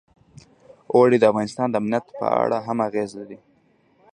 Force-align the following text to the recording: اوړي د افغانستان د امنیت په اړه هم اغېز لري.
اوړي 0.93 1.17
د 1.19 1.23
افغانستان 1.31 1.67
د 1.69 1.75
امنیت 1.81 2.05
په 2.19 2.25
اړه 2.43 2.57
هم 2.65 2.77
اغېز 2.87 3.09
لري. 3.19 3.37